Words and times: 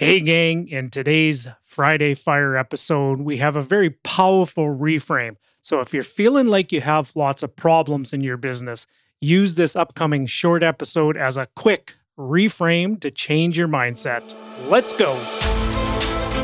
Hey, 0.00 0.20
gang, 0.20 0.66
in 0.68 0.88
today's 0.88 1.46
Friday 1.62 2.14
Fire 2.14 2.56
episode, 2.56 3.20
we 3.20 3.36
have 3.36 3.54
a 3.54 3.60
very 3.60 3.90
powerful 3.90 4.64
reframe. 4.64 5.36
So, 5.60 5.80
if 5.80 5.92
you're 5.92 6.02
feeling 6.02 6.46
like 6.46 6.72
you 6.72 6.80
have 6.80 7.14
lots 7.14 7.42
of 7.42 7.54
problems 7.54 8.14
in 8.14 8.22
your 8.22 8.38
business, 8.38 8.86
use 9.20 9.56
this 9.56 9.76
upcoming 9.76 10.24
short 10.24 10.62
episode 10.62 11.18
as 11.18 11.36
a 11.36 11.48
quick 11.54 11.96
reframe 12.18 12.98
to 13.00 13.10
change 13.10 13.58
your 13.58 13.68
mindset. 13.68 14.34
Let's 14.70 14.94
go. 14.94 15.12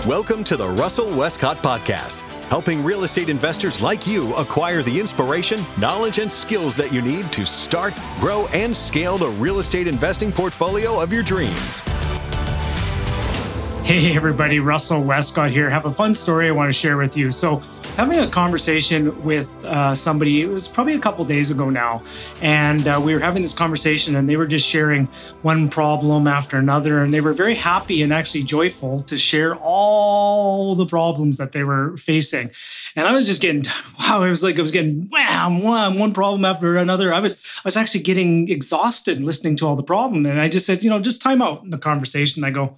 Welcome 0.07 0.45
to 0.45 0.59
the 0.59 0.69
Russell 0.69 1.17
Westcott 1.17 1.57
Podcast, 1.63 2.17
helping 2.51 2.85
real 2.85 3.05
estate 3.05 3.31
investors 3.31 3.81
like 3.81 4.07
you 4.07 4.35
acquire 4.35 4.83
the 4.83 5.01
inspiration, 5.01 5.65
knowledge, 5.81 6.19
and 6.19 6.31
skills 6.31 6.77
that 6.77 6.93
you 6.93 7.01
need 7.01 7.33
to 7.33 7.47
start, 7.47 7.95
grow, 8.21 8.49
and 8.49 8.77
scale 8.77 9.17
the 9.17 9.31
real 9.31 9.61
estate 9.61 9.87
investing 9.87 10.31
portfolio 10.31 11.01
of 11.01 11.11
your 11.11 11.23
dreams. 11.23 11.83
Hey, 13.87 14.17
everybody, 14.17 14.59
Russell 14.59 15.01
Westcott 15.01 15.53
here. 15.53 15.71
Have 15.71 15.85
a 15.85 15.93
fun 15.93 16.13
story 16.13 16.49
I 16.49 16.51
want 16.51 16.69
to 16.69 16.73
share 16.73 16.97
with 16.97 17.17
you. 17.17 17.31
So, 17.31 17.59
I 17.59 17.87
was 17.87 17.97
having 17.97 18.19
a 18.19 18.27
conversation 18.27 19.23
with 19.23 19.49
uh, 19.65 19.95
somebody, 19.95 20.43
it 20.43 20.49
was 20.49 20.67
probably 20.67 20.95
a 20.95 20.99
couple 20.99 21.25
days 21.25 21.53
ago 21.53 21.71
now, 21.71 22.03
and 22.43 22.89
uh, 22.89 23.01
we 23.01 23.15
were 23.15 23.21
having 23.21 23.43
this 23.43 23.53
conversation, 23.53 24.17
and 24.17 24.29
they 24.29 24.37
were 24.37 24.49
just 24.49 24.67
sharing 24.67 25.07
one 25.43 25.69
problem 25.69 26.27
after 26.27 26.57
another, 26.57 27.05
and 27.05 27.15
they 27.15 27.21
were 27.21 27.33
very 27.33 27.55
happy 27.55 28.03
and 28.03 28.13
actually 28.13 28.43
joyful 28.43 29.03
to 29.05 29.17
share 29.17 29.55
all 29.55 30.75
the 30.75 30.87
problems 30.87 31.39
that 31.39 31.53
they 31.53 31.63
were 31.63 31.97
facing. 31.97 32.51
And 32.97 33.07
I 33.07 33.15
was 33.15 33.25
just 33.25 33.41
getting, 33.41 33.67
wow, 34.01 34.25
it 34.25 34.31
was 34.31 34.43
like 34.43 34.59
I 34.59 34.63
was 34.63 34.73
getting 34.73 35.09
wham, 35.13 35.63
wham, 35.63 35.97
one 35.97 36.13
problem 36.13 36.45
after 36.45 36.77
another. 36.77 37.15
I 37.15 37.21
was, 37.21 37.35
I 37.35 37.63
was 37.65 37.77
actually 37.77 38.03
getting 38.03 38.49
exhausted 38.49 39.21
listening 39.21 39.55
to 39.59 39.67
all 39.69 39.77
the 39.77 39.85
problem, 39.85 40.27
and 40.27 40.41
I 40.41 40.49
just 40.49 40.67
said, 40.67 40.83
you 40.83 40.91
know, 40.91 40.99
just 40.99 41.23
time 41.23 41.41
out 41.41 41.63
in 41.63 41.71
the 41.71 41.79
conversation. 41.79 42.43
I 42.43 42.51
go, 42.51 42.77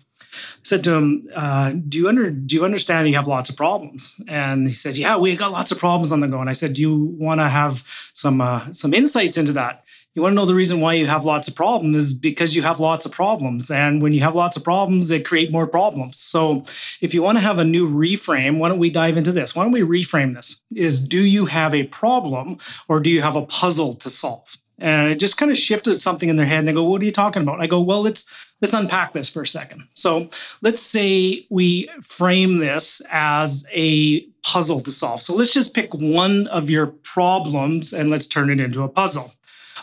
said 0.63 0.85
to 0.85 0.95
him, 0.95 1.29
uh, 1.35 1.73
"Do 1.73 1.99
you 1.99 2.09
under 2.09 2.31
do 2.31 2.55
you 2.55 2.65
understand 2.65 3.09
you 3.09 3.15
have 3.17 3.29
lots 3.29 3.49
of 3.49 3.57
problems?" 3.57 4.17
And 4.27 4.69
he 4.69 4.75
said, 4.75 4.97
"Yeah, 4.97 5.17
we 5.17 5.37
got 5.37 5.53
lots 5.53 5.73
of 5.73 5.79
problems 5.79 6.13
on 6.13 6.21
the 6.21 6.29
go." 6.29 6.41
And 6.41 6.51
I 6.51 6.55
said, 6.55 6.75
"Do 6.75 6.81
you 6.81 6.95
want 6.97 7.41
to 7.41 7.49
have 7.49 7.83
some 8.13 8.41
uh, 8.41 8.73
some 8.73 8.95
insights 8.95 9.37
into 9.37 9.53
that?" 9.53 9.85
You 10.19 10.23
want 10.23 10.33
to 10.33 10.37
know 10.37 10.47
the 10.47 10.55
reason 10.55 10.81
why 10.81 10.95
you 10.95 11.07
have 11.07 11.25
lots 11.25 11.47
of 11.47 11.55
problems 11.55 11.95
is 11.95 12.13
because 12.13 12.57
you 12.57 12.63
have 12.63 12.81
lots 12.81 13.07
of 13.07 13.13
problems. 13.13 13.71
And 13.71 14.03
when 14.03 14.13
you 14.13 14.21
have 14.23 14.35
lots 14.35 14.57
of 14.57 14.65
problems, 14.65 15.07
they 15.07 15.21
create 15.21 15.53
more 15.53 15.69
problems. 15.69 16.19
So 16.19 16.65
if 17.01 17.15
you 17.15 17.23
want 17.23 17.37
to 17.37 17.43
have 17.43 17.61
a 17.61 17.65
new 17.65 17.89
reframe, 17.89 18.59
why 18.59 18.69
don't 18.69 18.81
we 18.81 18.91
dive 18.91 19.17
into 19.17 19.31
this? 19.31 19.55
Why 19.55 19.63
don't 19.63 19.71
we 19.71 19.83
reframe 19.83 20.35
this? 20.35 20.57
Is 20.75 20.99
do 20.99 21.21
you 21.21 21.47
have 21.47 21.73
a 21.73 21.85
problem 21.85 22.59
or 22.89 22.99
do 22.99 23.11
you 23.11 23.23
have 23.23 23.37
a 23.37 23.47
puzzle 23.47 23.95
to 23.95 24.11
solve? 24.11 24.57
And 24.79 25.11
it 25.11 25.19
just 25.19 25.37
kind 25.37 25.51
of 25.51 25.59
shifted 25.59 26.01
something 26.01 26.29
in 26.29 26.37
their 26.37 26.47
head 26.47 26.61
and 26.61 26.69
they 26.69 26.73
go 26.73 26.85
what 26.85 27.03
are 27.03 27.05
you 27.05 27.13
talking 27.13 27.43
about? 27.43 27.61
I 27.61 27.67
go 27.67 27.81
well 27.81 28.03
let's 28.03 28.25
let's 28.61 28.75
unpack 28.75 29.13
this 29.13 29.29
for 29.29 29.43
a 29.43 29.47
second. 29.47 29.85
So 29.95 30.29
let's 30.63 30.83
say 30.83 31.47
we 31.51 31.91
frame 32.03 32.59
this 32.59 33.03
as 33.11 33.67
a 33.73 34.21
puzzle 34.43 34.81
to 34.81 34.91
solve. 34.91 35.23
So 35.23 35.35
let's 35.35 35.53
just 35.53 35.75
pick 35.75 35.93
one 35.95 36.47
of 36.49 36.71
your 36.71 36.87
problems 36.87 37.93
and 37.93 38.11
let's 38.11 38.27
turn 38.27 38.51
it 38.51 38.61
into 38.61 38.83
a 38.83 38.89
puzzle 38.89 39.35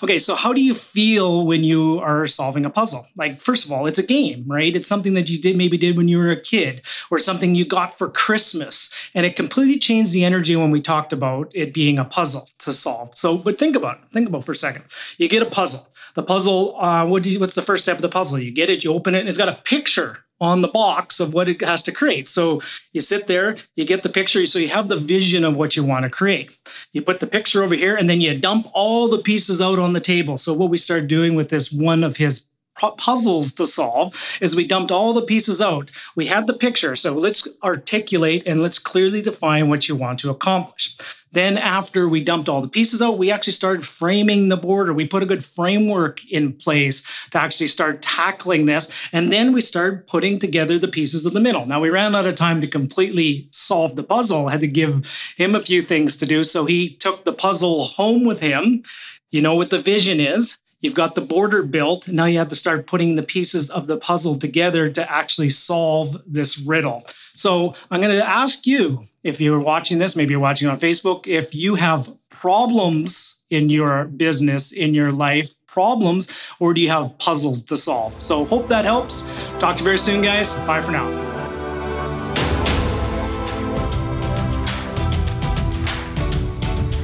Okay, 0.04 0.20
so 0.20 0.36
how 0.36 0.54
do 0.54 0.62
you 0.62 0.74
feel 0.74 1.46
when 1.46 1.64
you 1.64 2.00
are 2.00 2.28
solving 2.28 2.66
a 2.66 2.70
puzzle? 2.70 3.08
Like, 3.16 3.42
first 3.42 3.66
of 3.66 3.72
all, 3.72 3.86
it's 3.86 4.00
a 4.00 4.04
game, 4.04 4.44
right? 4.48 4.76
It's 4.76 4.88
something 4.88 5.14
that 5.14 5.30
you 5.30 5.40
did 5.42 5.56
maybe 5.56 5.78
did 5.78 5.98
when 5.98 6.08
you 6.08 6.18
were 6.18 6.32
a 6.32 6.40
kid, 6.40 6.82
or 7.10 7.20
something 7.20 7.56
you 7.56 7.66
got 7.66 7.98
for 7.98 8.10
Christmas, 8.10 8.90
and 9.14 9.26
it 9.26 9.36
completely 9.36 9.80
changed 9.80 10.14
the 10.14 10.26
energy 10.26 10.56
when 10.56 10.72
we 10.72 10.82
talked 10.82 11.14
about 11.14 11.52
it 11.54 11.74
being 11.74 11.98
a 11.98 12.06
puzzle 12.06 12.50
to 12.60 12.74
solve. 12.74 13.18
So, 13.18 13.38
but 13.38 13.58
think 13.58 13.76
about 13.76 14.00
it. 14.00 14.12
Think 14.12 14.28
about 14.28 14.42
it 14.42 14.46
for 14.46 14.52
a 14.52 14.56
second. 14.56 14.86
You 15.18 15.28
get 15.28 15.42
a 15.42 15.50
puzzle. 15.50 15.88
The 16.14 16.24
puzzle. 16.24 16.78
Uh, 16.80 17.06
what 17.06 17.26
you, 17.26 17.40
what's 17.40 17.56
the 17.56 17.62
first 17.62 17.86
step 17.86 17.98
of 17.98 18.02
the 18.02 18.10
puzzle? 18.10 18.40
You 18.40 18.52
get 18.52 18.70
it. 18.70 18.84
You 18.84 18.94
open 18.94 19.16
it, 19.16 19.20
and 19.20 19.28
it's 19.28 19.38
got 19.38 19.50
a 19.50 19.60
picture 19.64 20.20
on 20.42 20.62
the 20.62 20.68
box 20.68 21.20
of 21.20 21.34
what 21.34 21.48
it 21.48 21.62
has 21.62 21.82
to 21.84 21.92
create. 21.92 22.28
So 22.28 22.62
you 22.92 23.00
sit 23.02 23.28
there, 23.28 23.56
you 23.76 23.86
get 23.86 24.04
the 24.04 24.10
picture, 24.10 24.46
so 24.46 24.60
you 24.60 24.68
have 24.68 24.90
the 24.90 25.00
vision 25.00 25.46
of 25.46 25.56
what 25.56 25.78
you 25.78 25.84
want 25.84 26.04
to 26.04 26.10
create. 26.10 26.52
You 26.92 27.02
put 27.02 27.22
the 27.22 27.28
picture 27.28 27.64
over 27.64 27.74
here, 27.74 27.96
and 27.96 28.10
then 28.10 28.22
you 28.22 28.38
dump 28.38 28.68
all 28.74 29.08
the 29.08 29.20
pieces 29.20 29.62
out 29.62 29.80
on 29.80 29.94
the 29.94 30.02
table. 30.02 30.38
So 30.38 30.54
what 30.54 30.70
we 30.70 30.78
started 30.78 31.08
doing 31.08 31.36
with 31.36 31.50
this 31.50 31.72
one 31.72 32.04
of 32.04 32.18
his 32.18 32.48
puzzles 32.76 33.54
to 33.54 33.66
solve 33.66 34.38
is 34.42 34.56
we 34.56 34.68
dumped 34.68 34.92
all 34.92 35.14
the 35.14 35.22
pieces 35.22 35.62
out. 35.62 35.92
We 36.16 36.28
had 36.28 36.48
the 36.48 36.54
picture, 36.54 36.96
so 36.96 37.14
let's 37.14 37.48
articulate 37.64 38.44
and 38.46 38.62
let's 38.62 38.80
clearly 38.80 39.22
define 39.22 39.70
what 39.70 39.88
you 39.88 39.96
want 39.96 40.20
to 40.20 40.30
accomplish. 40.30 40.96
Then, 41.36 41.58
after 41.58 42.08
we 42.08 42.24
dumped 42.24 42.48
all 42.48 42.62
the 42.62 42.68
pieces 42.70 43.02
out, 43.02 43.18
we 43.18 43.30
actually 43.30 43.54
started 43.54 43.86
framing 43.86 44.48
the 44.48 44.56
border. 44.56 44.94
We 44.94 45.06
put 45.06 45.22
a 45.22 45.26
good 45.26 45.44
framework 45.44 46.26
in 46.32 46.54
place 46.54 47.04
to 47.32 47.42
actually 47.42 47.68
start 47.68 48.02
tackling 48.02 48.68
this. 48.68 48.90
And 49.12 49.34
then 49.34 49.52
we 49.52 49.60
started 49.60 50.08
putting 50.08 50.40
together 50.40 50.80
the 50.80 50.88
pieces 50.88 51.26
of 51.26 51.34
the 51.34 51.42
middle. 51.42 51.66
Now, 51.66 51.82
we 51.82 51.90
ran 51.90 52.16
out 52.16 52.26
of 52.26 52.36
time 52.36 52.62
to 52.62 52.68
completely 52.68 53.50
solve 53.52 53.98
the 53.98 54.04
puzzle. 54.04 54.48
I 54.48 54.52
had 54.52 54.62
to 54.62 54.68
give 54.68 55.34
him 55.36 55.56
a 55.56 55.60
few 55.60 55.82
things 55.82 56.16
to 56.18 56.26
do. 56.26 56.42
So 56.46 56.66
he 56.66 56.96
took 56.96 57.26
the 57.26 57.34
puzzle 57.34 57.84
home 57.84 58.24
with 58.24 58.40
him. 58.40 58.84
You 59.30 59.42
know 59.42 59.56
what 59.56 59.72
the 59.72 59.82
vision 59.82 60.22
is. 60.22 60.58
You've 60.86 60.94
got 60.94 61.16
the 61.16 61.22
border 61.22 61.64
built. 61.64 62.08
Now 62.08 62.26
you 62.26 62.38
have 62.38 62.50
to 62.50 62.56
start 62.56 62.86
putting 62.86 63.16
the 63.16 63.24
pieces 63.24 63.72
of 63.72 63.88
the 63.88 63.98
puzzle 63.98 64.38
together 64.38 64.88
to 64.88 65.12
actually 65.12 65.50
solve 65.50 66.22
this 66.28 66.60
riddle. 66.60 67.08
So 67.34 67.74
I'm 67.90 68.02
going 68.02 68.16
to 68.16 68.24
ask 68.24 68.68
you 68.68 69.08
if 69.24 69.42
you're 69.42 69.60
watching 69.60 69.98
this, 69.98 70.16
maybe 70.16 70.34
you're 70.34 70.40
watching 70.40 70.68
on 70.68 70.80
Facebook, 70.80 71.26
if 71.26 71.56
you 71.56 71.74
have 71.74 72.14
problems 72.30 73.34
in 73.50 73.70
your 73.72 74.04
business, 74.06 74.72
in 74.72 74.94
your 74.94 75.12
life, 75.12 75.56
problems, 75.66 76.28
or 76.60 76.72
do 76.76 76.82
you 76.82 76.90
have 76.90 77.18
puzzles 77.18 77.64
to 77.64 77.78
solve? 77.78 78.22
So 78.22 78.46
hope 78.46 78.68
that 78.68 78.86
helps. 78.86 79.24
Talk 79.58 79.78
to 79.78 79.80
you 79.80 79.86
very 79.86 79.98
soon, 79.98 80.22
guys. 80.22 80.54
Bye 80.68 80.84
for 80.84 80.92
now. 80.92 81.10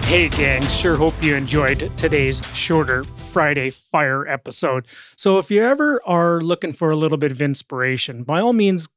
Hey, 0.03 0.29
gang, 0.29 0.61
sure 0.67 0.97
hope 0.97 1.15
you 1.23 1.33
enjoyed 1.33 1.91
today's 1.97 2.45
shorter 2.53 3.05
Friday 3.31 3.69
Fire 3.69 4.27
episode. 4.27 4.85
So, 5.15 5.39
if 5.39 5.49
you 5.49 5.63
ever 5.63 6.01
are 6.05 6.41
looking 6.41 6.73
for 6.73 6.91
a 6.91 6.95
little 6.95 7.17
bit 7.17 7.31
of 7.31 7.41
inspiration, 7.41 8.23
by 8.23 8.41
all 8.41 8.53
means, 8.53 8.89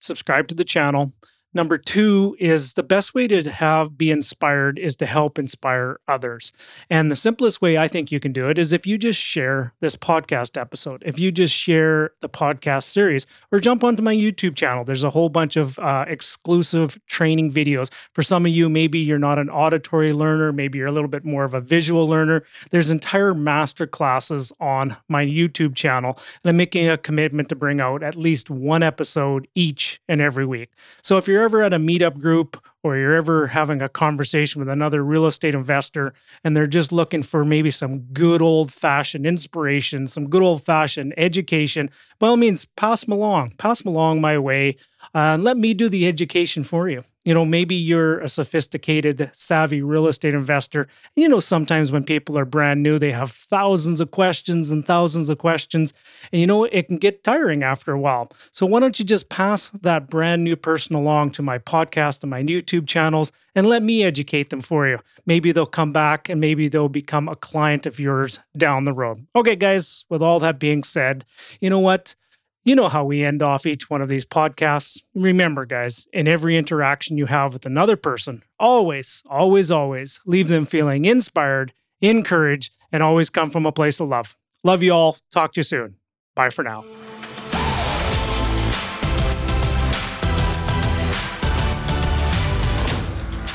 subscribe 0.00 0.48
to 0.48 0.54
the 0.54 0.64
channel. 0.64 1.12
Number 1.54 1.76
two 1.76 2.36
is 2.40 2.74
the 2.74 2.82
best 2.82 3.14
way 3.14 3.26
to 3.28 3.50
have 3.50 3.98
be 3.98 4.10
inspired 4.10 4.78
is 4.78 4.96
to 4.96 5.06
help 5.06 5.38
inspire 5.38 6.00
others. 6.08 6.52
And 6.88 7.10
the 7.10 7.16
simplest 7.16 7.60
way 7.60 7.76
I 7.76 7.88
think 7.88 8.10
you 8.10 8.20
can 8.20 8.32
do 8.32 8.48
it 8.48 8.58
is 8.58 8.72
if 8.72 8.86
you 8.86 8.96
just 8.96 9.20
share 9.20 9.74
this 9.80 9.96
podcast 9.96 10.58
episode, 10.58 11.02
if 11.04 11.18
you 11.18 11.30
just 11.30 11.54
share 11.54 12.12
the 12.20 12.28
podcast 12.28 12.84
series, 12.84 13.26
or 13.50 13.60
jump 13.60 13.84
onto 13.84 14.02
my 14.02 14.14
YouTube 14.14 14.56
channel. 14.56 14.84
There's 14.84 15.04
a 15.04 15.10
whole 15.10 15.28
bunch 15.28 15.56
of 15.56 15.78
uh, 15.78 16.04
exclusive 16.08 16.98
training 17.06 17.52
videos. 17.52 17.90
For 18.14 18.22
some 18.22 18.46
of 18.46 18.52
you, 18.52 18.68
maybe 18.68 18.98
you're 18.98 19.18
not 19.18 19.38
an 19.38 19.50
auditory 19.50 20.12
learner, 20.12 20.52
maybe 20.52 20.78
you're 20.78 20.88
a 20.88 20.92
little 20.92 21.08
bit 21.08 21.24
more 21.24 21.44
of 21.44 21.54
a 21.54 21.60
visual 21.60 22.08
learner. 22.08 22.42
There's 22.70 22.90
entire 22.90 23.34
master 23.34 23.86
classes 23.86 24.52
on 24.60 24.96
my 25.08 25.24
YouTube 25.24 25.74
channel, 25.74 26.18
and 26.42 26.50
I'm 26.50 26.56
making 26.56 26.88
a 26.88 26.96
commitment 26.96 27.48
to 27.50 27.56
bring 27.56 27.80
out 27.80 28.02
at 28.02 28.16
least 28.16 28.48
one 28.48 28.82
episode 28.82 29.46
each 29.54 30.00
and 30.08 30.20
every 30.20 30.46
week. 30.46 30.70
So 31.02 31.16
if 31.18 31.28
you're 31.28 31.41
you're 31.42 31.48
ever 31.48 31.62
at 31.62 31.72
a 31.72 31.78
meetup 31.78 32.20
group 32.20 32.62
or 32.84 32.96
you're 32.96 33.16
ever 33.16 33.48
having 33.48 33.82
a 33.82 33.88
conversation 33.88 34.60
with 34.60 34.68
another 34.68 35.02
real 35.02 35.26
estate 35.26 35.56
investor 35.56 36.14
and 36.44 36.56
they're 36.56 36.68
just 36.68 36.92
looking 36.92 37.20
for 37.20 37.44
maybe 37.44 37.68
some 37.68 37.98
good 38.12 38.40
old 38.40 38.72
fashioned 38.72 39.26
inspiration, 39.26 40.06
some 40.06 40.28
good 40.28 40.42
old 40.42 40.62
fashioned 40.62 41.12
education, 41.16 41.90
by 42.20 42.28
all 42.28 42.36
means, 42.36 42.64
pass 42.76 43.04
them 43.04 43.12
along, 43.12 43.50
pass 43.58 43.82
them 43.82 43.92
along 43.92 44.20
my 44.20 44.38
way. 44.38 44.76
Uh, 45.14 45.36
let 45.40 45.56
me 45.56 45.74
do 45.74 45.88
the 45.88 46.06
education 46.06 46.62
for 46.62 46.88
you 46.88 47.04
you 47.24 47.32
know, 47.32 47.44
maybe 47.44 47.74
you're 47.74 48.18
a 48.20 48.28
sophisticated, 48.28 49.30
savvy 49.32 49.80
real 49.80 50.08
estate 50.08 50.34
investor. 50.34 50.88
You 51.14 51.28
know, 51.28 51.40
sometimes 51.40 51.92
when 51.92 52.04
people 52.04 52.36
are 52.36 52.44
brand 52.44 52.82
new, 52.82 52.98
they 52.98 53.12
have 53.12 53.30
thousands 53.30 54.00
of 54.00 54.10
questions 54.10 54.70
and 54.70 54.84
thousands 54.84 55.28
of 55.28 55.38
questions. 55.38 55.92
And 56.32 56.40
you 56.40 56.46
know, 56.46 56.64
it 56.64 56.88
can 56.88 56.98
get 56.98 57.22
tiring 57.22 57.62
after 57.62 57.92
a 57.92 58.00
while. 58.00 58.32
So 58.50 58.66
why 58.66 58.80
don't 58.80 58.98
you 58.98 59.04
just 59.04 59.28
pass 59.28 59.70
that 59.70 60.10
brand 60.10 60.42
new 60.42 60.56
person 60.56 60.96
along 60.96 61.30
to 61.32 61.42
my 61.42 61.58
podcast 61.58 62.22
and 62.22 62.30
my 62.30 62.42
YouTube 62.42 62.88
channels 62.88 63.30
and 63.54 63.66
let 63.66 63.82
me 63.82 64.02
educate 64.02 64.50
them 64.50 64.60
for 64.60 64.88
you? 64.88 64.98
Maybe 65.24 65.52
they'll 65.52 65.66
come 65.66 65.92
back 65.92 66.28
and 66.28 66.40
maybe 66.40 66.68
they'll 66.68 66.88
become 66.88 67.28
a 67.28 67.36
client 67.36 67.86
of 67.86 68.00
yours 68.00 68.40
down 68.56 68.84
the 68.84 68.92
road. 68.92 69.26
Okay, 69.36 69.54
guys, 69.54 70.04
with 70.08 70.22
all 70.22 70.40
that 70.40 70.58
being 70.58 70.82
said, 70.82 71.24
you 71.60 71.70
know 71.70 71.80
what? 71.80 72.16
You 72.64 72.76
know 72.76 72.88
how 72.88 73.04
we 73.04 73.24
end 73.24 73.42
off 73.42 73.66
each 73.66 73.90
one 73.90 74.02
of 74.02 74.08
these 74.08 74.24
podcasts. 74.24 75.02
Remember, 75.16 75.66
guys, 75.66 76.06
in 76.12 76.28
every 76.28 76.56
interaction 76.56 77.18
you 77.18 77.26
have 77.26 77.52
with 77.52 77.66
another 77.66 77.96
person, 77.96 78.44
always, 78.60 79.24
always, 79.28 79.72
always 79.72 80.20
leave 80.26 80.46
them 80.46 80.64
feeling 80.64 81.04
inspired, 81.04 81.72
encouraged, 82.00 82.72
and 82.92 83.02
always 83.02 83.30
come 83.30 83.50
from 83.50 83.66
a 83.66 83.72
place 83.72 83.98
of 83.98 84.08
love. 84.08 84.36
Love 84.62 84.80
you 84.80 84.92
all. 84.92 85.16
Talk 85.32 85.54
to 85.54 85.58
you 85.58 85.64
soon. 85.64 85.96
Bye 86.36 86.50
for 86.50 86.62
now. 86.62 86.84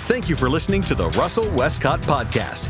Thank 0.08 0.30
you 0.30 0.36
for 0.36 0.50
listening 0.50 0.82
to 0.82 0.96
the 0.96 1.10
Russell 1.12 1.50
Westcott 1.52 2.02
Podcast. 2.02 2.70